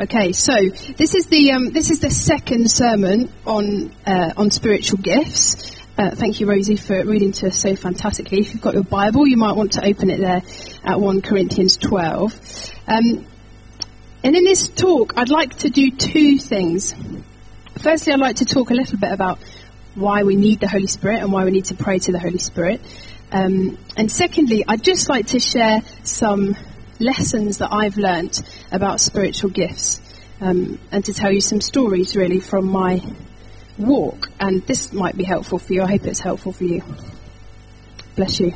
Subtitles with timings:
[0.00, 0.54] Okay, so
[0.96, 5.76] this is the um, this is the second sermon on uh, on spiritual gifts.
[5.98, 8.38] Uh, thank you, Rosie, for reading to us so fantastically.
[8.38, 10.42] If you've got your Bible, you might want to open it there
[10.84, 12.32] at 1 Corinthians 12.
[12.86, 13.26] Um,
[14.24, 16.94] and in this talk, I'd like to do two things.
[17.78, 19.38] Firstly, I'd like to talk a little bit about
[19.94, 22.38] why we need the Holy Spirit and why we need to pray to the Holy
[22.38, 22.80] Spirit.
[23.32, 26.56] Um, and secondly, I'd just like to share some
[27.00, 30.00] lessons that I've learnt about spiritual gifts
[30.40, 33.02] um, and to tell you some stories really from my
[33.78, 34.30] walk.
[34.38, 35.82] And this might be helpful for you.
[35.82, 36.82] I hope it's helpful for you.
[38.16, 38.54] Bless you.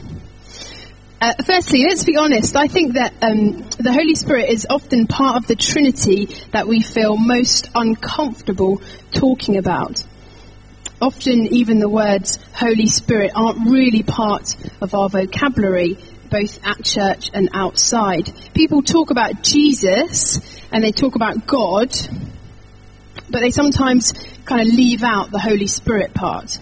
[1.21, 2.55] Uh, firstly, let's be honest.
[2.55, 6.83] I think that um, the Holy Spirit is often part of the Trinity that we
[6.83, 10.05] feel most uncomfortable talking about.
[11.01, 15.99] Often, even the words Holy Spirit aren't really part of our vocabulary
[16.35, 18.33] both at church and outside.
[18.55, 20.41] People talk about Jesus
[20.73, 21.95] and they talk about God,
[23.31, 24.13] but they sometimes
[24.45, 26.59] kind of leave out the Holy Spirit part.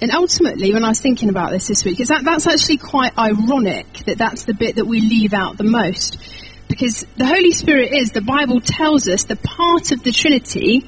[0.00, 3.16] And ultimately, when I was thinking about this this week, is that that's actually quite
[3.16, 6.18] ironic that that's the bit that we leave out the most.
[6.66, 10.84] Because the Holy Spirit is, the Bible tells us, the part of the Trinity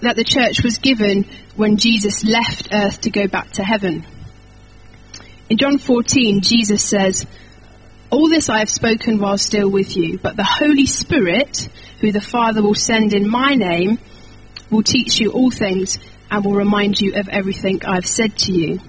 [0.00, 4.04] that the church was given when Jesus left earth to go back to heaven.
[5.48, 7.26] In John 14, Jesus says,
[8.10, 12.20] All this I have spoken while still with you, but the Holy Spirit, who the
[12.20, 13.98] Father will send in my name,
[14.70, 15.98] will teach you all things
[16.30, 18.80] and will remind you of everything I've said to you.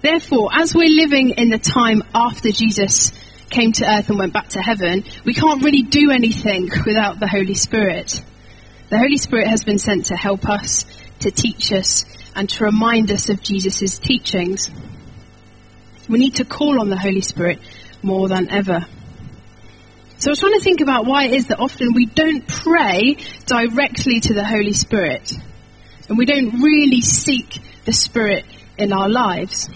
[0.00, 3.12] Therefore, as we're living in the time after Jesus
[3.50, 7.28] came to earth and went back to heaven, we can't really do anything without the
[7.28, 8.22] Holy Spirit.
[8.90, 10.86] The Holy Spirit has been sent to help us,
[11.22, 14.70] to teach us, and to remind us of Jesus' teachings.
[16.08, 17.58] We need to call on the Holy Spirit
[18.02, 18.86] more than ever.
[20.18, 23.16] So I was trying to think about why it is that often we don't pray
[23.46, 25.32] directly to the Holy Spirit.
[26.08, 28.44] And we don't really seek the Spirit
[28.78, 29.68] in our lives.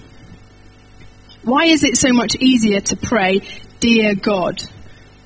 [1.42, 3.40] Why is it so much easier to pray,
[3.80, 4.62] Dear God,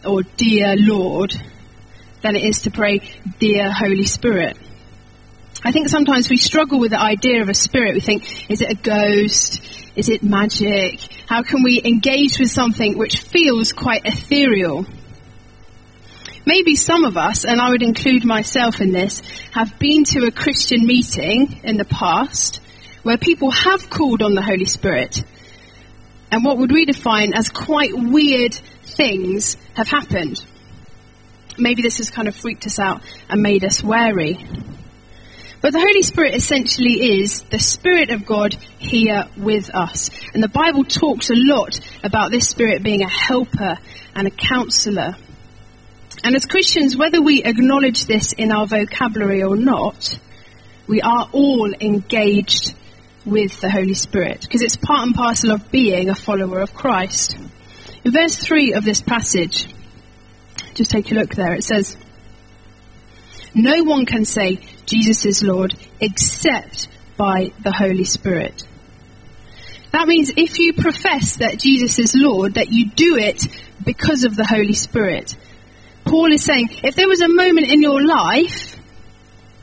[0.05, 1.34] or Dear Lord,
[2.23, 3.00] than it is to pray,
[3.39, 4.56] Dear Holy Spirit?
[5.62, 7.94] I think sometimes we struggle with the idea of a spirit.
[7.94, 9.60] We think, is it a ghost?
[9.94, 11.00] Is it magic?
[11.26, 14.87] How can we engage with something which feels quite ethereal?
[16.47, 19.20] Maybe some of us, and I would include myself in this,
[19.53, 22.60] have been to a Christian meeting in the past
[23.03, 25.22] where people have called on the Holy Spirit.
[26.32, 30.43] And what would we define as quite weird things have happened?
[31.59, 34.47] Maybe this has kind of freaked us out and made us wary.
[35.60, 40.10] But the Holy Spirit essentially is the Spirit of God here with us.
[40.32, 43.78] And the Bible talks a lot about this Spirit being a helper
[44.15, 45.16] and a counselor.
[46.25, 50.19] And as Christians, whether we acknowledge this in our vocabulary or not,
[50.87, 52.75] we are all engaged
[53.26, 57.37] with the Holy Spirit because it's part and parcel of being a follower of Christ.
[58.03, 59.66] In verse 3 of this passage,
[60.75, 61.99] just take a look there, it says,
[63.55, 68.65] no one can say Jesus is Lord except by the Holy Spirit.
[69.93, 73.44] That means if you profess that Jesus is Lord, that you do it
[73.84, 75.37] because of the Holy Spirit.
[76.05, 78.77] Paul is saying, if there was a moment in your life,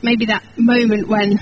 [0.02, 1.38] maybe that moment when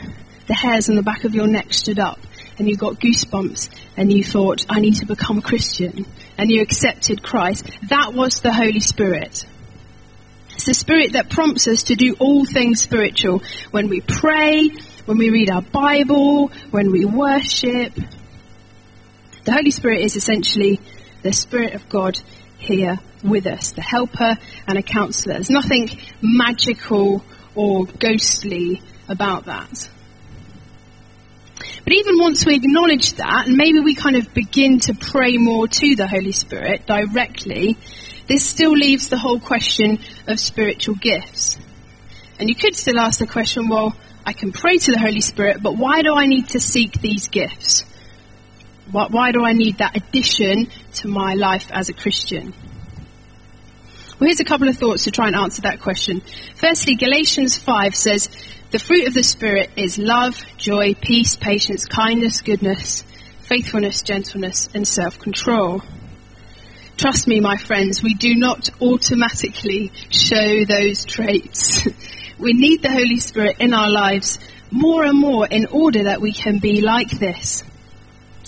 [0.47, 2.21] the hairs on the back of your neck stood up
[2.59, 6.07] and you got goosebumps and you thought, I need to become a Christian,
[6.39, 9.45] and you accepted Christ, that was the Holy Spirit.
[10.57, 13.43] It's the Spirit that prompts us to do all things spiritual.
[13.73, 14.71] When we pray,
[15.05, 17.93] when we read our Bible, when we worship.
[19.45, 20.81] The Holy Spirit is essentially
[21.23, 22.19] the Spirit of God
[22.57, 25.35] here with us, the helper and a counselor.
[25.35, 25.91] There's nothing
[26.23, 27.23] magical
[27.55, 28.81] or ghostly
[29.11, 29.91] about that.
[31.85, 35.69] But even once we acknowledge that, and maybe we kind of begin to pray more
[35.69, 37.77] to the Holy Spirit directly,
[38.29, 41.59] this still leaves the whole question of spiritual gifts.
[42.39, 45.63] And you could still ask the question, well, I can pray to the Holy Spirit,
[45.63, 47.85] but why do I need to seek these gifts?
[48.91, 52.53] Why, why do I need that addition to my life as a Christian?
[54.19, 56.23] Well, here's a couple of thoughts to try and answer that question.
[56.57, 58.29] Firstly, Galatians 5 says,
[58.71, 63.05] the fruit of the Spirit is love, joy, peace, patience, kindness, goodness,
[63.43, 65.83] faithfulness, gentleness, and self-control.
[66.97, 71.87] Trust me, my friends, we do not automatically show those traits.
[72.39, 74.39] we need the Holy Spirit in our lives
[74.71, 77.63] more and more in order that we can be like this.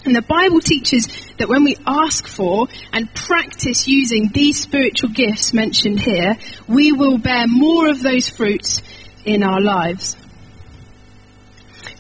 [0.06, 5.53] And the Bible teaches that when we ask for and practice using these spiritual gifts
[5.53, 8.81] mentioned here, we will bear more of those fruits
[9.27, 10.17] in our lives.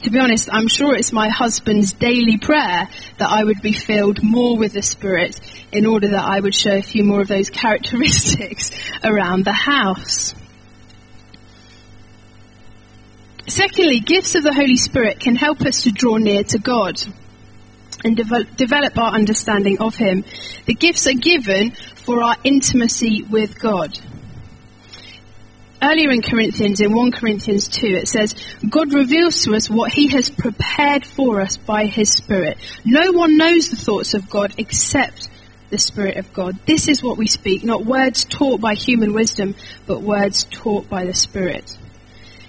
[0.02, 4.22] To be honest, I'm sure it's my husband's daily prayer that I would be filled
[4.22, 5.40] more with the Spirit
[5.72, 8.70] in order that I would show a few more of those characteristics
[9.02, 10.34] around the house.
[13.48, 17.02] Secondly, gifts of the Holy Spirit can help us to draw near to God
[18.04, 20.24] and develop, develop our understanding of Him.
[20.66, 23.98] The gifts are given for our intimacy with God.
[25.80, 28.34] Earlier in Corinthians, in 1 Corinthians 2, it says,
[28.68, 32.58] God reveals to us what He has prepared for us by His Spirit.
[32.84, 35.28] No one knows the thoughts of God except
[35.70, 36.58] the Spirit of God.
[36.66, 39.54] This is what we speak, not words taught by human wisdom,
[39.86, 41.76] but words taught by the Spirit.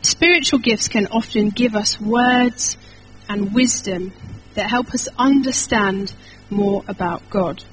[0.01, 2.77] Spiritual gifts can often give us words
[3.27, 4.11] and wisdom
[4.55, 6.13] that help us understand
[6.49, 7.63] more about God.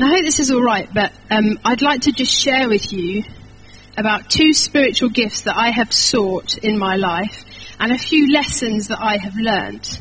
[0.00, 3.24] I hope this is all right, but um, I'd like to just share with you
[3.94, 7.44] about two spiritual gifts that I have sought in my life
[7.78, 10.00] and a few lessons that I have learned.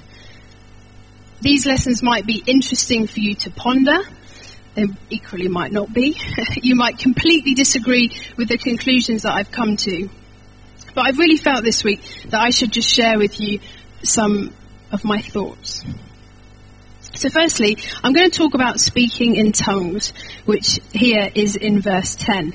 [1.41, 3.97] These lessons might be interesting for you to ponder.
[4.75, 6.17] They equally might not be.
[6.55, 10.09] you might completely disagree with the conclusions that I've come to.
[10.95, 13.59] But I've really felt this week that I should just share with you
[14.03, 14.53] some
[14.89, 15.83] of my thoughts.
[17.13, 20.13] So firstly, I'm going to talk about speaking in tongues,
[20.45, 22.53] which here is in verse 10.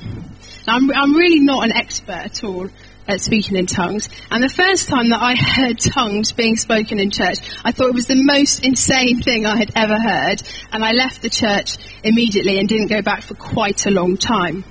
[0.66, 2.68] Now, I'm, I'm really not an expert at all
[3.06, 4.08] at speaking in tongues.
[4.30, 7.94] And the first time that I heard tongues being spoken in church, I thought it
[7.94, 10.42] was the most insane thing I had ever heard.
[10.72, 14.64] And I left the church immediately and didn't go back for quite a long time.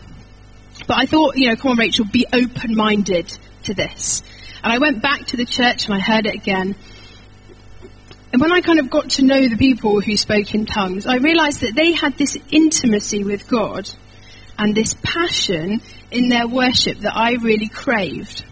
[0.87, 4.23] But I thought, you know, come on, Rachel, be open minded to this.
[4.63, 6.75] And I went back to the church and I heard it again.
[8.35, 11.19] And when I kind of got to know the people who spoke in tongues, I
[11.19, 13.89] realized that they had this intimacy with God
[14.59, 18.43] and this passion in their worship that I really craved.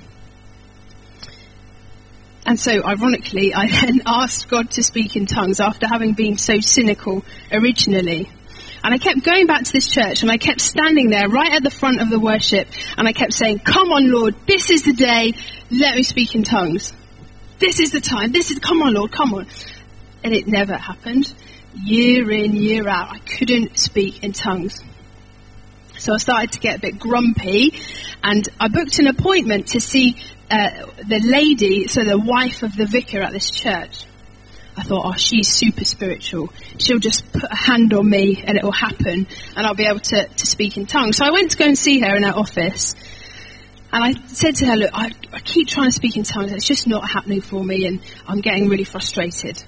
[2.46, 6.62] And so, ironically, I then asked God to speak in tongues after having been so
[6.62, 8.30] cynical originally.
[8.86, 11.62] And I kept going back to this church and I kept standing there right at
[11.62, 14.94] the front of the worship and I kept saying, Come on, Lord, this is the
[14.94, 15.34] day,
[15.70, 16.94] let me speak in tongues.
[17.60, 19.48] This is the time, this is, come on, Lord, come on.
[20.24, 21.34] And it never happened.
[21.76, 24.82] Year in, year out, I couldn't speak in tongues.
[25.98, 27.74] So I started to get a bit grumpy,
[28.24, 30.18] and I booked an appointment to see
[30.50, 30.70] uh,
[31.08, 34.06] the lady, so the wife of the vicar at this church.
[34.76, 36.52] I thought, oh, she's super spiritual.
[36.80, 40.00] She'll just put a hand on me and it will happen, and I'll be able
[40.00, 41.18] to, to speak in tongues.
[41.18, 42.96] So I went to go and see her in her office,
[43.92, 46.66] and I said to her, look, I, I keep trying to speak in tongues, it's
[46.66, 49.64] just not happening for me, and I'm getting really frustrated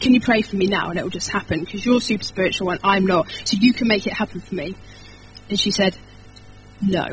[0.00, 2.70] can you pray for me now and it will just happen because you're super spiritual
[2.70, 4.76] and I'm not, so you can make it happen for me.
[5.48, 5.96] And she said,
[6.80, 7.06] no.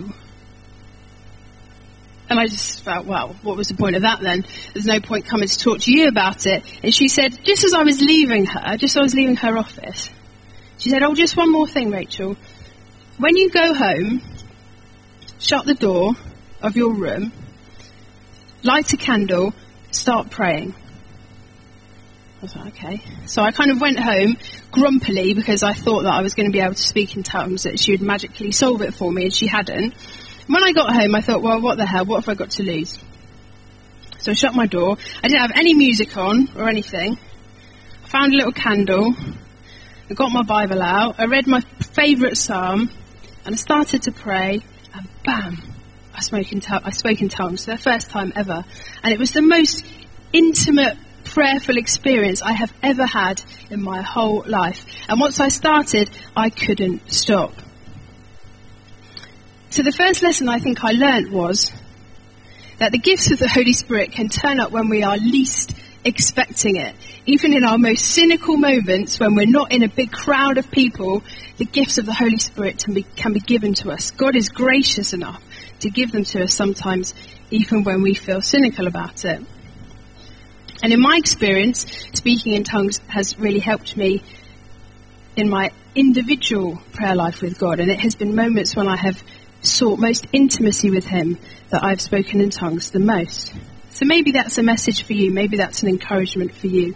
[2.29, 4.45] And I just felt, well, what was the point of that then?
[4.73, 6.63] There's no point coming to talk to you about it.
[6.81, 9.57] And she said, just as I was leaving her, just as I was leaving her
[9.57, 10.09] office,
[10.77, 12.35] she said, oh, just one more thing, Rachel.
[13.17, 14.21] When you go home,
[15.39, 16.13] shut the door
[16.61, 17.31] of your room,
[18.63, 19.53] light a candle,
[19.91, 20.73] start praying.
[22.43, 23.01] Was like, okay.
[23.25, 24.35] So I kind of went home
[24.69, 27.63] grumpily because I thought that I was going to be able to speak in tongues,
[27.63, 29.93] that she would magically solve it for me, and she hadn't.
[30.47, 32.03] When I got home, I thought, well, what the hell?
[32.03, 32.99] What have I got to lose?
[34.19, 34.97] So I shut my door.
[35.23, 37.17] I didn't have any music on or anything.
[38.03, 39.15] I found a little candle.
[40.09, 41.15] I got my Bible out.
[41.19, 41.61] I read my
[41.93, 42.89] favourite psalm,
[43.45, 44.59] and I started to pray,
[44.93, 45.61] and bam,
[46.13, 48.65] I spoke in, I spoke in tongues for the first time ever.
[49.01, 49.85] And it was the most
[50.33, 50.97] intimate
[51.33, 54.85] prayerful experience I have ever had in my whole life.
[55.09, 57.53] And once I started, I couldn't stop.
[59.71, 61.71] So the first lesson I think I learned was
[62.77, 65.73] that the gifts of the Holy Spirit can turn up when we are least
[66.05, 66.95] expecting it.
[67.25, 71.23] Even in our most cynical moments, when we're not in a big crowd of people,
[71.57, 74.11] the gifts of the Holy Spirit can be, can be given to us.
[74.11, 75.41] God is gracious enough
[75.79, 77.15] to give them to us sometimes,
[77.49, 79.41] even when we feel cynical about it.
[80.83, 84.21] And in my experience, speaking in tongues has really helped me
[85.37, 87.79] in my individual prayer life with God.
[87.79, 89.23] And it has been moments when I have
[89.61, 93.53] sought most intimacy with Him that I've spoken in tongues the most.
[93.91, 95.31] So maybe that's a message for you.
[95.31, 96.95] Maybe that's an encouragement for you.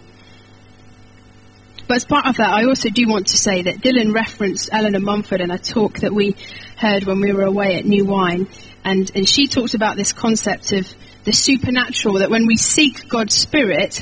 [1.86, 5.00] But as part of that, I also do want to say that Dylan referenced Eleanor
[5.00, 6.36] Mumford in a talk that we
[6.76, 8.48] heard when we were away at New Wine.
[8.84, 10.86] And, and she talked about this concept of
[11.28, 14.00] the supernatural, that when we seek God's Spirit,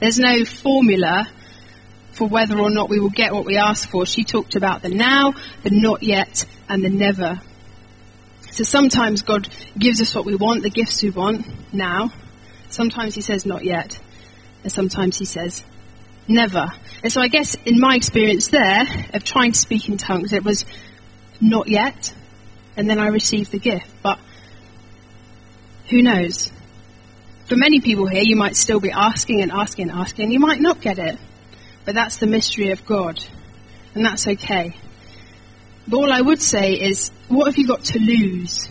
[0.00, 1.28] There's no formula
[2.12, 4.06] for whether or not we will get what we ask for.
[4.06, 7.40] She talked about the now, the not yet, and the never.
[8.52, 12.12] So sometimes God gives us what we want, the gifts we want, now.
[12.70, 13.98] Sometimes He says not yet.
[14.62, 15.64] And sometimes He says
[16.28, 16.72] never.
[17.02, 18.84] And so I guess in my experience there
[19.14, 20.64] of trying to speak in tongues, it was
[21.40, 22.12] not yet.
[22.76, 23.90] And then I received the gift.
[24.02, 24.18] But
[25.86, 26.52] who knows?
[27.48, 30.38] For many people here, you might still be asking and asking and asking, and you
[30.38, 31.18] might not get it.
[31.86, 33.24] But that's the mystery of God.
[33.94, 34.76] And that's okay.
[35.86, 38.68] But all I would say is, what have you got to lose?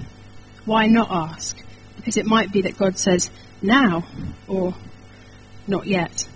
[0.65, 1.57] Why not ask?
[1.95, 3.31] Because it might be that God says,
[3.63, 4.05] now,
[4.47, 4.75] or
[5.65, 6.27] not yet,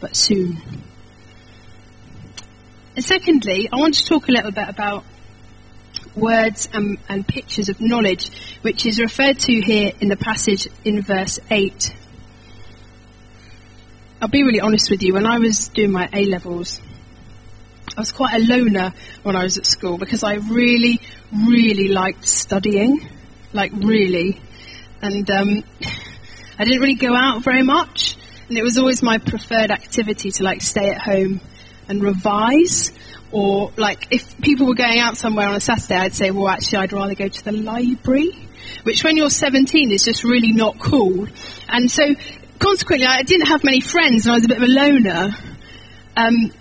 [0.00, 0.60] but soon.
[2.96, 5.04] And secondly, I want to talk a little bit about
[6.16, 8.30] words and, and pictures of knowledge,
[8.62, 11.94] which is referred to here in the passage in verse 8.
[14.20, 16.80] I'll be really honest with you, when I was doing my A levels,
[17.96, 18.92] I was quite a loner
[19.22, 21.00] when I was at school because I really,
[21.32, 23.08] really liked studying.
[23.52, 24.40] Like, really.
[25.02, 25.64] And um,
[26.58, 28.16] I didn't really go out very much.
[28.48, 31.40] And it was always my preferred activity to like stay at home
[31.88, 32.92] and revise
[33.32, 36.78] or like if people were going out somewhere on a Saturday, I'd say, well, actually,
[36.78, 38.30] I'd rather go to the library,
[38.84, 41.26] which when you're 17 is just really not cool.
[41.68, 42.14] And so,
[42.58, 45.36] consequently, I didn't have many friends, and I was a bit of a loner.
[46.16, 46.52] Um,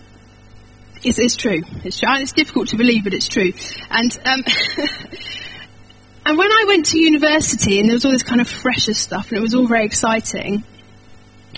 [1.04, 1.62] it's, it's true.
[1.84, 2.10] It's true.
[2.16, 3.54] It's difficult to believe, but it's true.
[3.92, 4.44] And um,
[6.26, 9.30] and when I went to university, and there was all this kind of fresher stuff,
[9.30, 10.64] and it was all very exciting.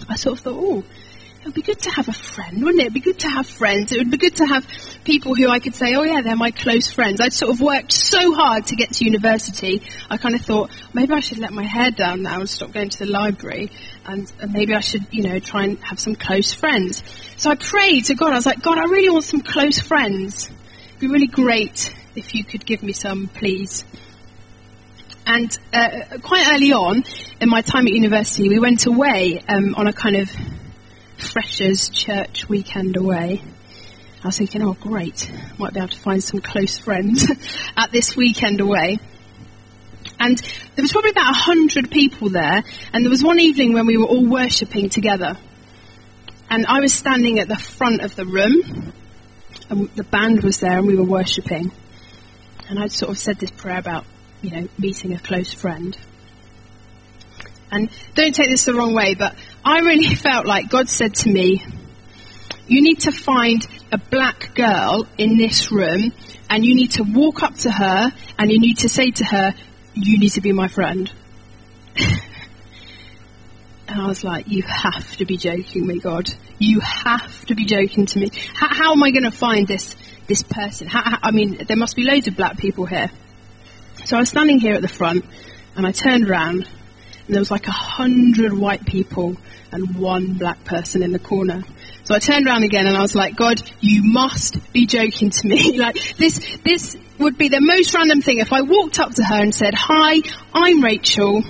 [0.09, 0.83] I sort of thought, oh,
[1.39, 2.85] it would be good to have a friend, wouldn't it?
[2.85, 3.91] It'd be good to have friends.
[3.91, 4.67] It would be good to have
[5.03, 7.21] people who I could say, oh yeah, they're my close friends.
[7.21, 9.81] I'd sort of worked so hard to get to university.
[10.09, 12.89] I kind of thought maybe I should let my hair down now and stop going
[12.89, 13.71] to the library,
[14.05, 17.03] and, and maybe I should, you know, try and have some close friends.
[17.37, 18.31] So I prayed to God.
[18.31, 20.49] I was like, God, I really want some close friends.
[20.87, 23.85] It'd be really great if you could give me some, please.
[25.25, 27.03] And uh, quite early on
[27.41, 30.31] in my time at university, we went away um, on a kind of
[31.17, 33.41] freshers church weekend away.
[34.23, 37.29] I was thinking, oh great, might be able to find some close friends
[37.77, 38.99] at this weekend away.
[40.19, 40.37] And
[40.75, 43.97] there was probably about a hundred people there, and there was one evening when we
[43.97, 45.37] were all worshipping together.
[46.49, 48.93] And I was standing at the front of the room,
[49.69, 51.71] and the band was there, and we were worshipping.
[52.69, 54.05] And I'd sort of said this prayer about,
[54.41, 55.97] you know, meeting a close friend.
[57.71, 61.29] And don't take this the wrong way, but I really felt like God said to
[61.29, 61.63] me,
[62.67, 66.13] You need to find a black girl in this room,
[66.49, 69.53] and you need to walk up to her, and you need to say to her,
[69.93, 71.11] You need to be my friend.
[71.97, 72.21] and
[73.89, 76.29] I was like, You have to be joking me, God.
[76.59, 78.31] You have to be joking to me.
[78.53, 79.95] How, how am I going to find this,
[80.27, 80.87] this person?
[80.87, 83.11] How, how, I mean, there must be loads of black people here.
[84.05, 85.25] So I was standing here at the front,
[85.75, 86.67] and I turned around,
[87.27, 89.35] and there was like a hundred white people
[89.71, 91.61] and one black person in the corner.
[92.05, 95.47] So I turned around again and I was like, God, you must be joking to
[95.47, 95.77] me.
[95.77, 99.41] like this, this would be the most random thing if I walked up to her
[99.41, 100.21] and said, hi,
[100.53, 101.43] I'm Rachel.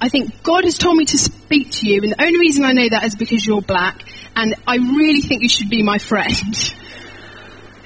[0.00, 2.72] I think God has told me to speak to you and the only reason I
[2.72, 4.02] know that is because you're black
[4.34, 6.74] and I really think you should be my friend.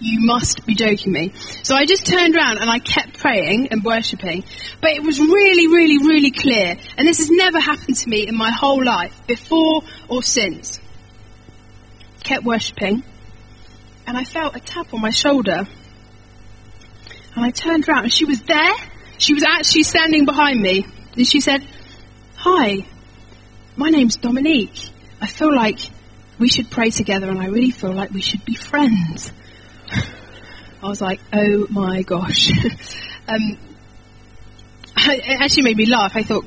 [0.00, 1.32] you must be joking me.
[1.62, 4.44] So I just turned around and I kept praying and worshipping.
[4.80, 6.76] But it was really, really, really clear.
[6.96, 10.80] And this has never happened to me in my whole life, before or since.
[12.24, 13.02] Kept worshipping.
[14.06, 15.68] And I felt a tap on my shoulder.
[17.36, 18.74] And I turned around and she was there.
[19.18, 20.86] She was actually standing behind me.
[21.16, 21.64] And she said,
[22.36, 22.86] Hi,
[23.76, 24.90] my name's Dominique.
[25.20, 25.78] I feel like
[26.38, 29.30] we should pray together and I really feel like we should be friends.
[30.82, 32.50] I was like, oh my gosh.
[33.28, 33.58] um,
[34.96, 36.12] it actually made me laugh.
[36.16, 36.44] I thought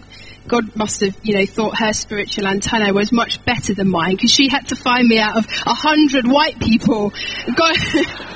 [0.47, 4.31] God must have, you know, thought her spiritual antenna was much better than mine because
[4.31, 7.13] she had to find me out of a hundred white people.
[7.55, 7.77] God,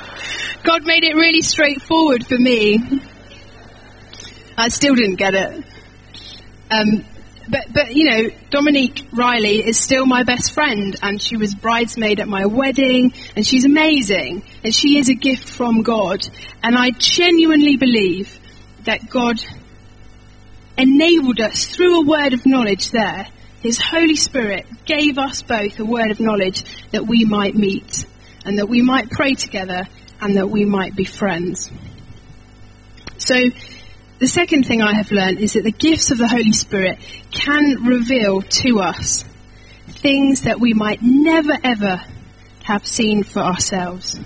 [0.62, 2.78] God made it really straightforward for me.
[4.56, 5.64] I still didn't get it.
[6.70, 7.04] Um,
[7.50, 12.20] but, but, you know, Dominique Riley is still my best friend, and she was bridesmaid
[12.20, 16.26] at my wedding, and she's amazing, and she is a gift from God.
[16.62, 18.38] And I genuinely believe
[18.84, 19.40] that God
[20.76, 23.26] enabled us through a word of knowledge there.
[23.60, 26.62] His Holy Spirit gave us both a word of knowledge
[26.92, 28.06] that we might meet,
[28.44, 29.88] and that we might pray together,
[30.20, 31.70] and that we might be friends.
[33.16, 33.34] So,
[34.18, 36.98] the second thing I have learned is that the gifts of the Holy Spirit
[37.30, 39.24] can reveal to us
[39.88, 42.02] things that we might never ever
[42.64, 44.18] have seen for ourselves.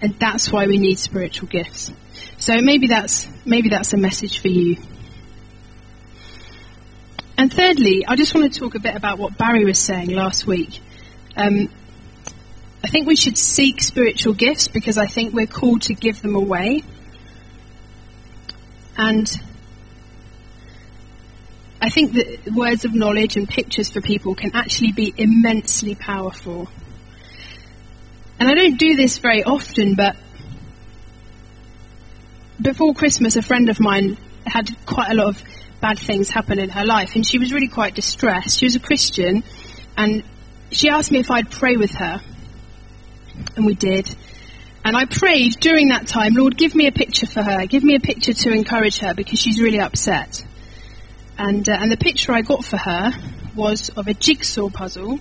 [0.00, 1.92] And that's why we need spiritual gifts.
[2.38, 4.76] So maybe that's maybe that's a message for you.
[7.36, 10.46] And thirdly, I just want to talk a bit about what Barry was saying last
[10.46, 10.80] week.
[11.36, 11.70] Um,
[12.82, 16.34] I think we should seek spiritual gifts because I think we're called to give them
[16.34, 16.82] away.
[18.98, 19.30] And
[21.80, 26.68] I think that words of knowledge and pictures for people can actually be immensely powerful.
[28.40, 30.16] And I don't do this very often, but
[32.60, 35.42] before Christmas, a friend of mine had quite a lot of
[35.80, 38.58] bad things happen in her life, and she was really quite distressed.
[38.58, 39.44] She was a Christian,
[39.96, 40.24] and
[40.72, 42.20] she asked me if I'd pray with her,
[43.54, 44.14] and we did.
[44.88, 47.94] And I prayed during that time, Lord, give me a picture for her, give me
[47.94, 50.42] a picture to encourage her because she's really upset.
[51.36, 53.12] And, uh, and the picture I got for her
[53.54, 55.20] was of a jigsaw puzzle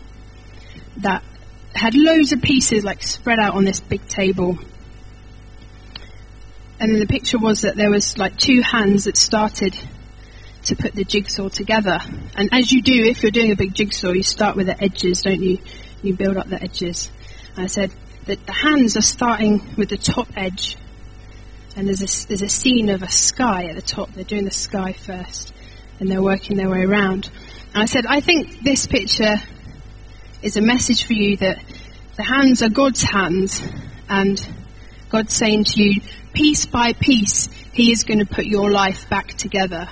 [0.95, 1.21] that
[1.75, 4.57] had loads of pieces like spread out on this big table.
[6.79, 9.77] And then the picture was that there was like two hands that started
[10.63, 11.99] to put the jigsaw together.
[12.35, 15.23] And as you do, if you're doing a big jigsaw, you start with the edges,
[15.23, 15.57] don't you?
[16.03, 17.11] You build up the edges.
[17.57, 17.91] And I said
[18.27, 20.77] that the hands are starting with the top edge.
[21.75, 24.13] And there's a, there's a scene of a sky at the top.
[24.13, 25.53] They're doing the sky first.
[25.99, 27.29] And they're working their way around.
[27.73, 29.35] And I said, I think this picture
[30.41, 31.59] is a message for you that
[32.15, 33.61] the hands are God's hands.
[34.09, 34.47] And
[35.09, 36.01] God's saying to you,
[36.33, 39.89] piece by piece, He is going to put your life back together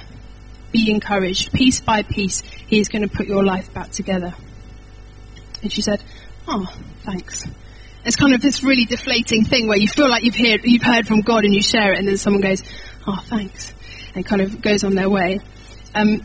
[0.75, 1.53] be encouraged.
[1.53, 4.33] Piece by piece, He is going to put your life back together.
[5.61, 6.03] And she said,
[6.47, 6.71] Oh,
[7.03, 7.45] thanks.
[8.05, 11.07] It's kind of this really deflating thing where you feel like you've heard, you've heard
[11.07, 12.61] from God and you share it, and then someone goes,
[13.07, 13.73] Oh, thanks,
[14.13, 15.39] and kind of goes on their way.
[15.95, 16.21] Um,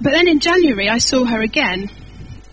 [0.00, 1.90] but then in January, I saw her again,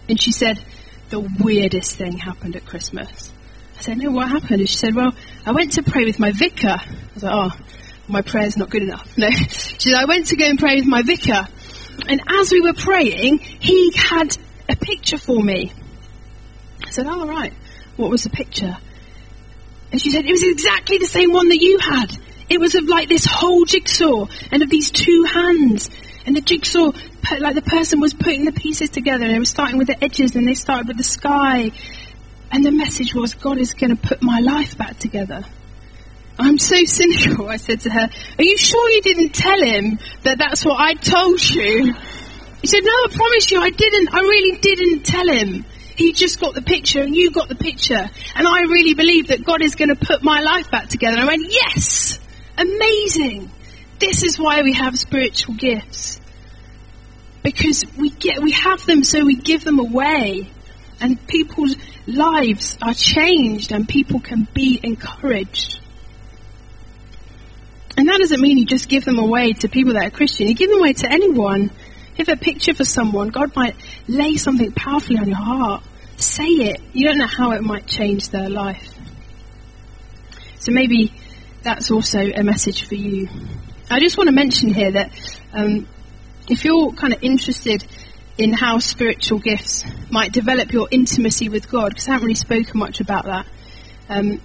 [0.07, 0.63] and she said,
[1.09, 3.31] The weirdest thing happened at Christmas.
[3.77, 4.61] I said, No, what happened?
[4.61, 5.13] And she said, Well,
[5.45, 6.77] I went to pray with my vicar.
[6.79, 7.51] I was like, Oh,
[8.07, 9.11] my prayer's not good enough.
[9.17, 9.29] No.
[9.29, 11.47] She said, I went to go and pray with my vicar.
[12.07, 14.37] And as we were praying, he had
[14.69, 15.71] a picture for me.
[16.93, 17.53] Said, oh, all right.
[17.97, 18.77] What was the picture?
[19.91, 22.17] And she said, it was exactly the same one that you had.
[22.49, 25.89] It was of like this whole jigsaw and of these two hands.
[26.25, 26.91] And the jigsaw,
[27.39, 30.35] like the person was putting the pieces together and they were starting with the edges
[30.35, 31.71] and they started with the sky.
[32.51, 35.43] And the message was, God is going to put my life back together.
[36.37, 38.09] I'm so cynical, I said to her.
[38.37, 41.93] Are you sure you didn't tell him that that's what I told you?
[42.61, 44.13] He said, No, I promise you, I didn't.
[44.13, 45.65] I really didn't tell him.
[45.95, 48.09] He just got the picture and you got the picture.
[48.35, 51.17] And I really believe that God is going to put my life back together.
[51.17, 52.19] And I went, Yes!
[52.57, 53.51] Amazing!
[53.99, 56.19] This is why we have spiritual gifts.
[57.41, 60.49] Because we get, we have them so we give them away.
[60.99, 61.75] And people's
[62.07, 65.79] lives are changed and people can be encouraged.
[67.95, 70.47] And that doesn't mean you just give them away to people that are Christian.
[70.47, 71.71] You give them away to anyone.
[72.15, 73.29] Give a picture for someone.
[73.29, 73.75] God might
[74.07, 75.83] lay something powerfully on your heart.
[76.17, 76.81] Say it.
[76.93, 78.93] You don't know how it might change their life.
[80.59, 81.13] So maybe
[81.63, 83.27] that's also a message for you.
[83.89, 85.11] I just want to mention here that
[85.53, 85.87] um,
[86.49, 87.85] if you're kind of interested
[88.37, 92.79] in how spiritual gifts might develop your intimacy with God, because I haven't really spoken
[92.79, 93.45] much about that,
[94.09, 94.41] um,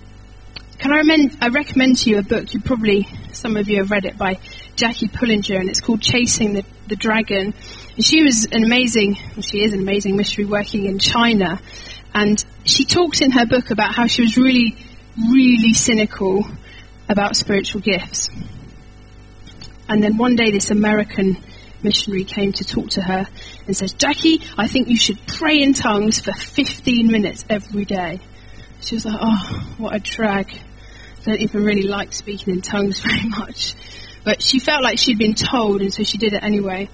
[0.78, 3.90] can I, recommend, I recommend to you a book, you probably, some of you have
[3.90, 4.38] read it, by
[4.78, 7.52] Jackie Pullinger, and it's called Chasing the, the Dragon.
[7.96, 11.60] And she was an amazing, well, she is an amazing mystery working in China.
[12.14, 14.76] And she talks in her book about how she was really,
[15.16, 16.46] really cynical
[17.08, 18.30] about spiritual gifts.
[19.88, 21.38] And then one day this American
[21.82, 23.26] missionary came to talk to her
[23.66, 28.20] and says, Jackie, I think you should pray in tongues for 15 minutes every day.
[28.80, 30.56] She was like, oh, what a drag
[31.18, 33.74] I don't even really like speaking in tongues very much.
[34.24, 36.88] But she felt like she'd been told, and so she did it anyway.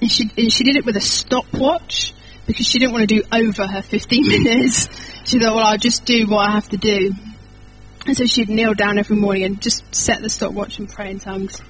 [0.00, 2.14] And she, and she did it with a stopwatch
[2.46, 4.88] because she didn't want to do over her 15 minutes.
[5.24, 7.12] She thought, well, I'll just do what I have to do.
[8.06, 11.20] And so she'd kneel down every morning and just set the stopwatch and pray in
[11.20, 11.60] tongues.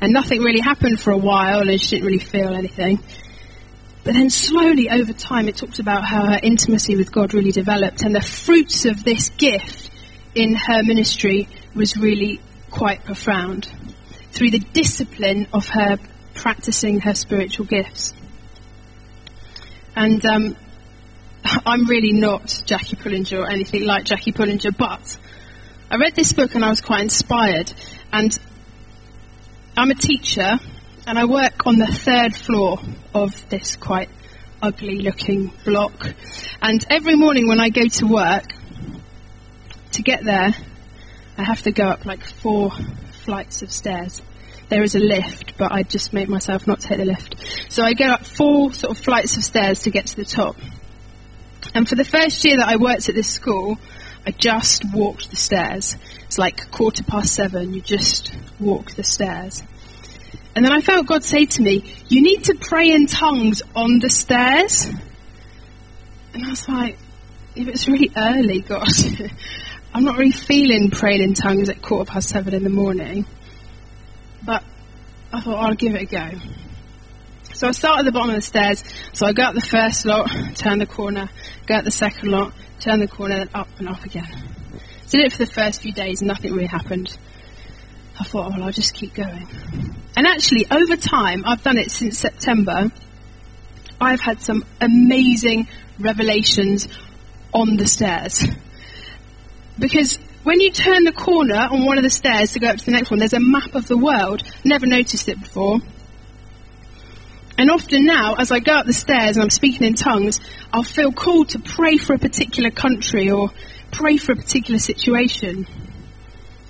[0.00, 3.02] And nothing really happened for a while, and she didn't really feel anything.
[4.04, 8.02] But then slowly over time, it talks about how her intimacy with God really developed,
[8.02, 9.90] and the fruits of this gift
[10.34, 12.40] in her ministry was really
[12.70, 13.68] quite profound
[14.32, 15.98] through the discipline of her
[16.34, 18.14] practicing her spiritual gifts.
[19.96, 20.56] And um,
[21.66, 25.18] I'm really not Jackie Pullinger or anything like Jackie Pullinger, but
[25.90, 27.72] I read this book and I was quite inspired.
[28.12, 28.38] And
[29.76, 30.58] I'm a teacher
[31.06, 32.78] and I work on the third floor
[33.14, 34.10] of this quite
[34.60, 36.14] ugly looking block.
[36.60, 38.44] And every morning when I go to work,
[39.92, 40.54] to get there,
[41.36, 42.72] I have to go up like four
[43.28, 44.22] flights of stairs.
[44.70, 47.36] There is a lift, but I just make myself not take the lift.
[47.68, 50.56] So I go up four sort of flights of stairs to get to the top.
[51.74, 53.78] And for the first year that I worked at this school,
[54.26, 55.98] I just walked the stairs.
[56.24, 59.62] It's like quarter past seven, you just walk the stairs.
[60.56, 63.98] And then I felt God say to me, You need to pray in tongues on
[63.98, 64.86] the stairs.
[66.32, 66.96] And I was like,
[67.54, 68.88] If it's really early, God,
[69.98, 73.26] I'm not really feeling praying in tongues at quarter past seven in the morning.
[74.44, 74.62] But
[75.32, 76.30] I thought I'll give it a go.
[77.52, 78.84] So I start at the bottom of the stairs.
[79.12, 81.28] So I go up the first lot, turn the corner,
[81.66, 84.28] go up the second lot, turn the corner, then up and up again.
[85.10, 87.18] Did it for the first few days, nothing really happened.
[88.20, 89.48] I thought, oh, well, I'll just keep going.
[90.16, 92.92] And actually, over time, I've done it since September.
[94.00, 95.66] I've had some amazing
[95.98, 96.86] revelations
[97.52, 98.44] on the stairs.
[99.78, 102.84] Because when you turn the corner on one of the stairs to go up to
[102.84, 104.42] the next one, there's a map of the world.
[104.64, 105.80] Never noticed it before.
[107.56, 110.40] And often now, as I go up the stairs and I'm speaking in tongues,
[110.72, 113.50] I'll feel called to pray for a particular country or
[113.90, 115.66] pray for a particular situation.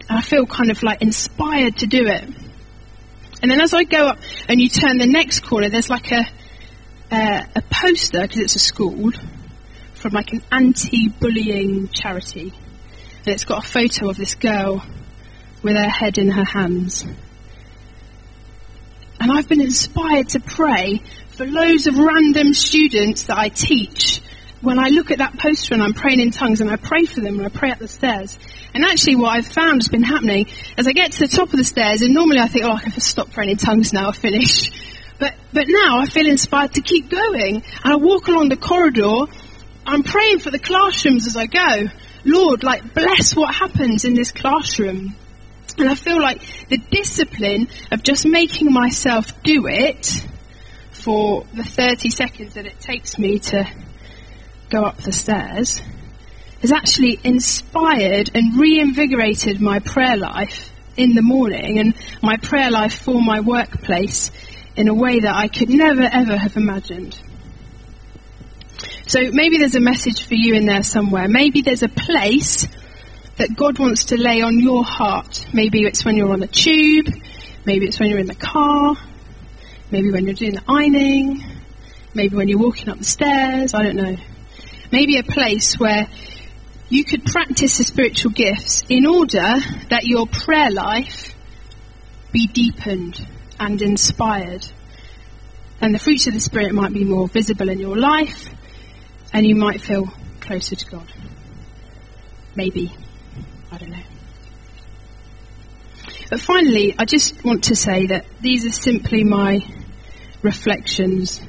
[0.09, 2.25] And I feel kind of like inspired to do it.
[3.43, 4.19] And then as I go up
[4.49, 6.27] and you turn the next corner, there's like a,
[7.11, 9.13] uh, a poster, because it's a school,
[9.93, 12.55] from like an anti-bullying charity.
[13.31, 14.85] It's got a photo of this girl
[15.63, 17.05] with her head in her hands.
[19.21, 24.21] And I've been inspired to pray for loads of random students that I teach
[24.61, 27.21] when I look at that poster and I'm praying in tongues and I pray for
[27.21, 28.39] them and I pray up the stairs.
[28.75, 31.59] And actually what I've found has been happening as I get to the top of
[31.59, 34.13] the stairs and normally I think, oh, I can stop praying in tongues now, I'll
[34.13, 34.71] finish.
[35.21, 39.25] But, but now I feel inspired to keep going and I walk along the corridor.
[39.85, 41.89] I'm praying for the classrooms as I go.
[42.25, 45.15] Lord, like bless what happens in this classroom.
[45.79, 50.27] And I feel like the discipline of just making myself do it
[50.91, 53.69] for the 30 seconds that it takes me to
[54.71, 55.81] go up the stairs
[56.61, 63.01] has actually inspired and reinvigorated my prayer life in the morning and my prayer life
[63.01, 64.33] for my workplace
[64.75, 67.19] in a way that I could never ever have imagined.
[69.07, 71.29] So maybe there's a message for you in there somewhere.
[71.29, 72.69] Maybe there's a place
[73.37, 75.47] that God wants to lay on your heart.
[75.53, 77.09] Maybe it's when you're on the tube,
[77.65, 78.97] maybe it's when you're in the car,
[79.91, 81.45] maybe when you're doing the ironing,
[82.15, 84.17] maybe when you're walking up the stairs, I don't know.
[84.91, 86.09] Maybe a place where
[86.89, 89.55] you could practice the spiritual gifts in order
[89.91, 91.35] that your prayer life
[92.33, 93.27] be deepened
[93.61, 94.67] and inspired.
[95.81, 98.49] And the fruits of the Spirit might be more visible in your life,
[99.33, 100.09] and you might feel
[100.41, 101.07] closer to God.
[102.55, 102.93] Maybe.
[103.71, 104.03] I don't know.
[106.31, 109.67] But finally, I just want to say that these are simply my
[110.43, 111.41] reflections.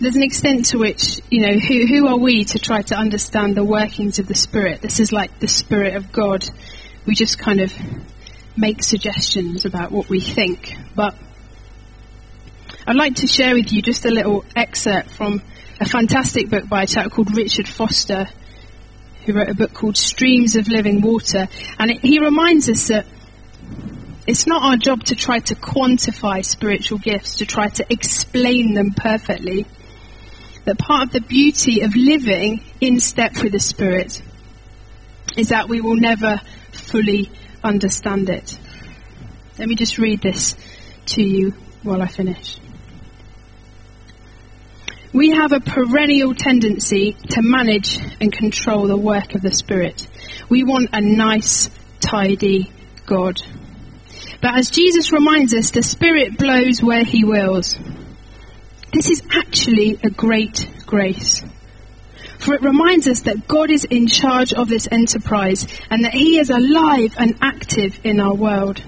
[0.00, 3.56] There's an extent to which, you know, who, who are we to try to understand
[3.56, 4.80] the workings of the Spirit?
[4.80, 6.48] This is like the Spirit of God.
[7.06, 7.72] We just kind of
[8.56, 10.76] make suggestions about what we think.
[10.94, 11.14] But
[12.88, 15.42] I'd like to share with you just a little excerpt from
[15.78, 18.26] a fantastic book by a chap called Richard Foster
[19.26, 21.48] who wrote a book called Streams of Living Water.
[21.78, 23.04] And it, he reminds us that
[24.26, 28.92] it's not our job to try to quantify spiritual gifts, to try to explain them
[28.92, 29.66] perfectly.
[30.64, 34.22] That part of the beauty of living in step with the Spirit
[35.36, 36.40] is that we will never
[36.72, 37.30] fully
[37.62, 38.58] understand it.
[39.58, 40.56] Let me just read this
[41.08, 42.58] to you while I finish.
[45.12, 50.06] We have a perennial tendency to manage and control the work of the Spirit.
[50.50, 52.70] We want a nice, tidy
[53.06, 53.40] God.
[54.42, 57.78] But as Jesus reminds us, the Spirit blows where He wills.
[58.92, 61.42] This is actually a great grace.
[62.38, 66.38] For it reminds us that God is in charge of this enterprise and that He
[66.38, 68.82] is alive and active in our world.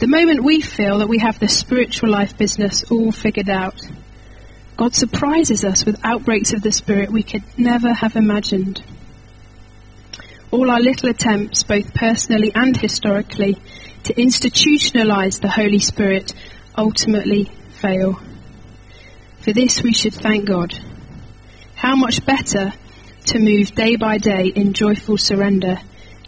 [0.00, 3.80] The moment we feel that we have the spiritual life business all figured out,
[4.78, 8.80] God surprises us with outbreaks of the Spirit we could never have imagined.
[10.52, 13.58] All our little attempts, both personally and historically,
[14.04, 16.32] to institutionalize the Holy Spirit
[16.76, 18.20] ultimately fail.
[19.40, 20.72] For this we should thank God.
[21.74, 22.72] How much better
[23.26, 25.80] to move day by day in joyful surrender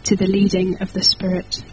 [0.03, 1.63] to the leading of the Spirit.